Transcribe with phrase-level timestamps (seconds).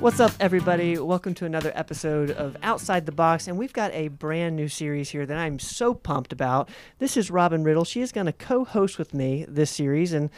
[0.00, 0.98] What's up, everybody?
[0.98, 5.10] Welcome to another episode of Outside the Box, and we've got a brand new series
[5.10, 6.68] here that I'm so pumped about.
[6.98, 7.84] This is Robin Riddle.
[7.84, 10.30] She is going to co-host with me this series, and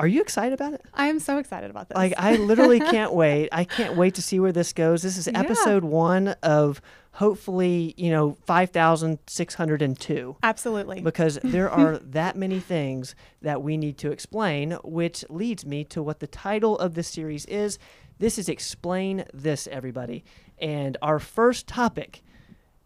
[0.00, 0.82] are you excited about it?
[0.94, 1.96] I am so excited about this.
[1.96, 3.50] Like, I literally can't wait.
[3.52, 5.02] I can't wait to see where this goes.
[5.02, 5.38] This is Yeah.
[5.38, 6.80] episode one of
[7.12, 11.02] hopefully, you know, 5,602 Absolutely.
[11.02, 16.02] because there are that many things that we need to explain, which leads me to
[16.02, 17.78] what the title of this series is.
[18.22, 20.22] This is Explain This, everybody.
[20.60, 22.22] And our first topic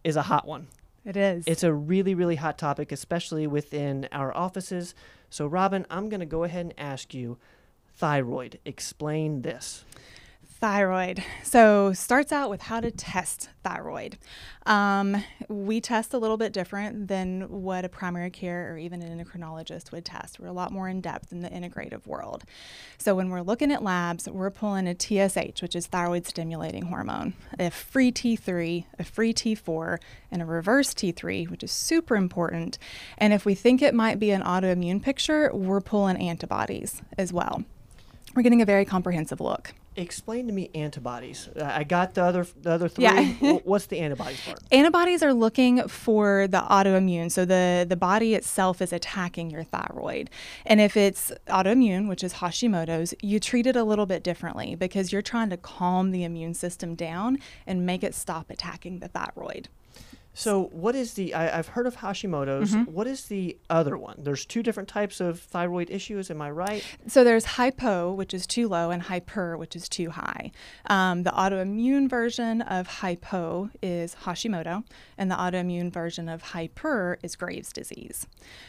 [0.03, 0.69] is a hot one.
[1.05, 1.45] it is.
[1.47, 4.95] It's a really, really hot topic, especially within our offices.
[5.29, 7.37] So, Robin, I'm going to go ahead and ask you
[7.97, 8.61] thyroid.
[8.65, 9.85] Explain this.
[10.59, 11.23] Thyroid.
[11.43, 14.17] So starts out with how to test thyroid.
[14.65, 19.19] Um, we test a little bit different than what a primary care or even an
[19.19, 20.41] endocrinologist would test.
[20.41, 22.45] We're a lot more in depth in the integrative world.
[22.97, 27.35] So when we're looking at labs, we're pulling a TSH, which is thyroid stimulating hormone,
[27.59, 29.99] a free T3, a free T4,
[30.31, 32.79] and a reverse T3, which is super important.
[33.19, 37.65] And if we think it might be an autoimmune picture, we're pulling antibodies as well.
[38.37, 39.73] We're getting a very comprehensive look.
[39.97, 41.49] Explain to me antibodies.
[41.59, 43.05] I got the other the other three.
[43.05, 43.23] Yeah.
[43.65, 44.59] What's the antibodies part?
[44.71, 47.33] Antibodies are looking for the autoimmune.
[47.33, 50.29] So the, the body itself is attacking your thyroid.
[50.67, 55.13] And if it's autoimmune, which is Hashimoto's, you treat it a little bit differently because
[55.13, 59.71] you're trying to calm the immune system down and make it stop attacking the thyroid.
[60.39, 61.33] So, what is the?
[61.33, 62.73] I, I've heard of Hashimoto's.
[62.73, 62.93] Mm-hmm.
[62.93, 64.17] What is the other one?
[64.19, 66.31] There's two different types of thyroid issues.
[66.31, 66.85] Am I right?
[67.07, 70.53] So there's hypo, which is too low, and hyper, which is too high.
[70.91, 74.85] Um, the autoimmune version of hypo is Hashimoto,
[75.17, 78.27] and the autoimmune version of hyper is Graves' disease.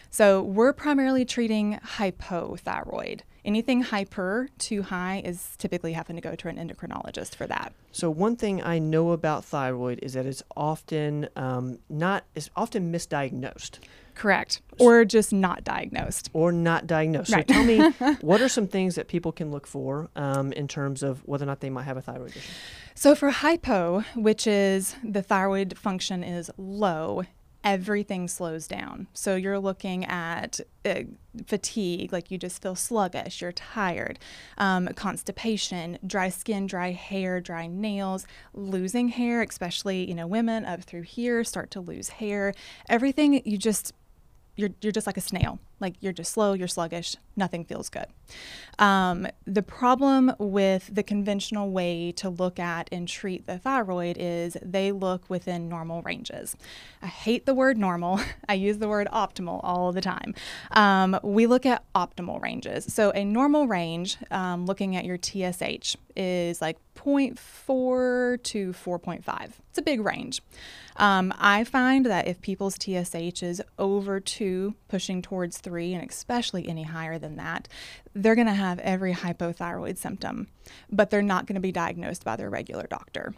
[0.10, 3.22] So we're primarily treating hypothyroid.
[3.48, 7.72] Anything hyper, too high, is typically having to go to an endocrinologist for that.
[7.94, 11.57] So, one thing I know about thyroid is that it's often um,
[11.90, 12.26] not.
[12.36, 13.80] is often misdiagnosed
[14.18, 14.62] Correct.
[14.80, 16.30] Or just not diagnosed.
[16.34, 17.32] or not diagnosed.
[17.32, 17.48] Right.
[17.48, 17.92] So, tell me,
[18.22, 21.48] what are some things that people can look for um, in terms of whether or
[21.48, 22.52] not they might have a thyroid issue?
[22.96, 27.24] So for hypo, which is the thyroid function is low,
[27.68, 29.08] everything slows down.
[29.14, 31.02] So you're looking at uh,
[31.48, 34.20] fatigue, like you just feel sluggish, you're tired,
[34.58, 40.82] um, constipation, dry skin, dry hair, dry nails, losing hair, especially you know women up
[40.84, 42.54] through here start to lose hair.
[42.88, 43.94] Everything you just
[44.56, 45.60] you're, you're just like a snail.
[45.80, 48.08] Like you're just slow, you're sluggish, nothing feels good.
[48.80, 54.58] Um, the problem with the conventional way to look at and treat the thyroid is
[54.62, 56.56] they look within normal ranges.
[57.02, 60.36] I hate the word normal, I use the word optimal all the time.
[60.72, 62.92] Um, we look at optimal ranges.
[62.94, 69.52] So a normal range, um, looking at your TSH, is like 0.4 to 4.5.
[69.70, 70.42] It's a big range.
[70.96, 76.66] Um, I find that if people's TSH is over two, pushing towards three, and especially
[76.70, 77.68] any higher than that,
[78.16, 80.48] they're going to have every hypothyroid symptom,
[80.90, 83.34] but they're not going to be diagnosed by their regular doctor.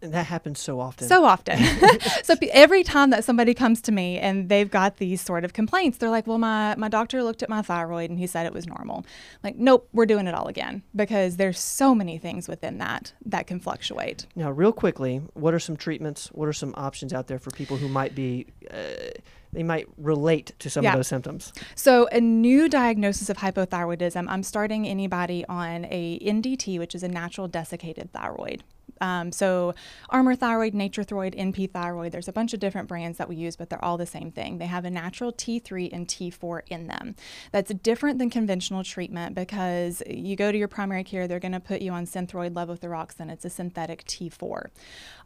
[0.00, 1.08] And that happens so often.
[1.08, 1.58] So often.
[2.22, 5.98] so every time that somebody comes to me and they've got these sort of complaints,
[5.98, 8.66] they're like, well, my, my doctor looked at my thyroid and he said it was
[8.66, 9.04] normal.
[9.42, 13.48] Like, nope, we're doing it all again because there's so many things within that that
[13.48, 14.26] can fluctuate.
[14.36, 16.28] now, real quickly, what are some treatments?
[16.28, 18.46] What are some options out there for people who might be?
[18.70, 19.10] Uh,
[19.52, 20.92] they might relate to some Yeah.
[20.92, 21.52] of those symptoms.
[21.74, 27.08] So, a new diagnosis of hypothyroidism, I'm starting anybody on a NDT, which is a
[27.08, 28.64] natural desiccated thyroid.
[29.00, 29.74] Um, so,
[30.10, 33.56] Armour Thyroid, Nature Thyroid, NP Thyroid, there's a bunch of different brands that we use,
[33.56, 34.58] but they're all the same thing.
[34.58, 37.16] They have a natural T3 and T4 in them.
[37.50, 41.60] That's different than conventional treatment because you go to your primary care, they're going to
[41.60, 43.30] put you on Synthroid levothyroxine.
[43.30, 44.68] It's a synthetic T4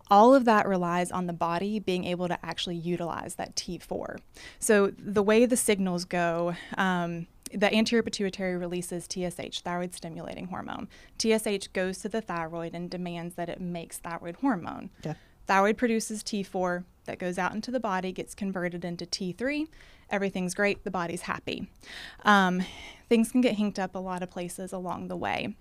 [0.09, 4.19] all of that relies on the body being able to actually utilize that T4.
[4.59, 10.89] So the way the signals go, um, the anterior pituitary releases TSH, thyroid stimulating hormone.
[11.19, 14.91] TSH goes to the thyroid and demands that it makes thyroid hormone.
[15.05, 15.17] Okay.
[15.47, 19.69] Thyroid produces T4 that goes out into the body, gets converted into T3.
[20.11, 21.69] Everything's great, the body's happy.
[22.25, 22.63] Um,
[23.09, 25.55] things can get hinked up a lot of places along the way.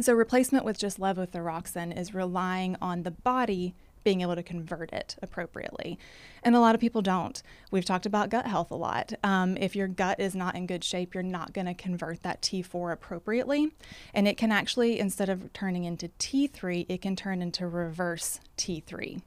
[0.00, 3.74] So, replacement with just levothyroxine is relying on the body
[4.04, 5.98] being able to convert it appropriately.
[6.42, 7.42] And a lot of people don't.
[7.70, 9.14] We've talked about gut health a lot.
[9.24, 12.42] Um, if your gut is not in good shape, you're not going to convert that
[12.42, 13.72] T4 appropriately.
[14.12, 19.22] And it can actually, instead of turning into T3, it can turn into reverse T3.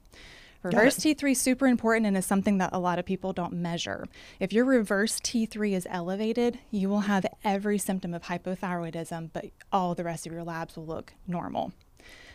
[0.62, 4.08] Reverse T3 is super important and is something that a lot of people don't measure.
[4.40, 9.94] If your reverse T3 is elevated, you will have every symptom of hypothyroidism, but all
[9.94, 11.72] the rest of your labs will look normal.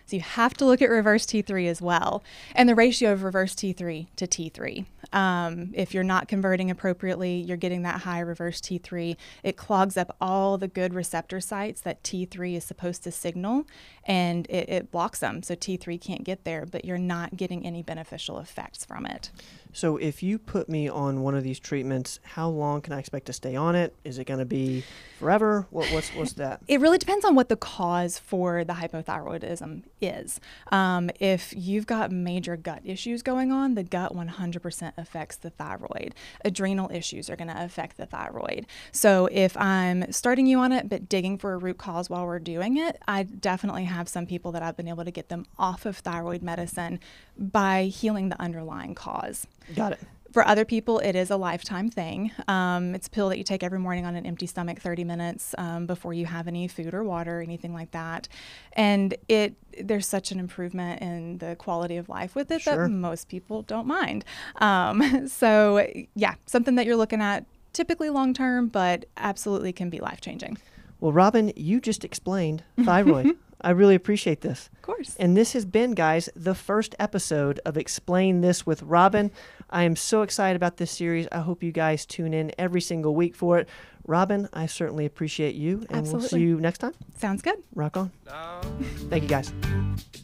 [0.06, 2.24] So you have to look at reverse T3 as well,
[2.56, 4.86] and the ratio of reverse T3 to T3.
[5.14, 9.16] Um, if you're not converting appropriately, you're getting that high reverse T3.
[9.44, 13.66] It clogs up all the good receptor sites that T3 is supposed to signal,
[14.06, 15.44] and it, it blocks them.
[15.44, 19.32] So T3 can't get there, but you're not getting any beneficial effects from it.
[19.74, 23.26] So if you put me on one of these treatments, how long can I expect
[23.26, 23.96] to stay on it?
[24.04, 24.84] Is it going to be
[25.20, 25.68] forever?
[25.72, 26.62] What, what's what's that?
[26.68, 30.40] It really depends on what the cause for the hypothyroidism is.
[30.72, 36.14] Um, if you've got major gut issues going on, the gut 100% affects the thyroid.
[36.46, 38.68] Adrenal issues are going to affect the thyroid.
[38.92, 42.40] So if I'm starting you on it but digging for a root cause while we're
[42.40, 45.86] doing it, I definitely have some people that I've been able to get them off
[45.86, 47.00] of thyroid medicine
[47.38, 49.48] by healing the underlying cause.
[49.76, 50.00] Got it.
[50.32, 52.32] For other people, it is a lifetime thing.
[52.48, 55.54] Um, it's a pill that you take every morning on an empty stomach, 30 minutes
[55.60, 58.28] um, before you have any food or water or anything like that.
[58.74, 62.88] And it there's such an improvement in the quality of life with it Sure.
[62.88, 64.26] that most people don't mind.
[64.56, 70.00] Um, so yeah, something that you're looking at typically long term, but absolutely can be
[70.00, 70.58] life changing.
[71.00, 73.36] Well, Robin, you just explained thyroid.
[73.62, 74.70] I really appreciate this.
[74.76, 75.16] Of course.
[75.18, 79.32] And this has been, guys, the first episode of Explain This with Robin.
[79.70, 81.28] I am so excited about this series.
[81.32, 83.70] I hope you guys tune in every single week for it.
[84.06, 86.94] Robin, I certainly appreciate you, and we'll see you next time.
[87.18, 87.64] Sounds good.
[87.74, 88.12] Rock on.
[88.26, 88.62] No,
[89.10, 89.54] Thank you, guys.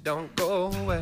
[0.04, 1.02] don't go away.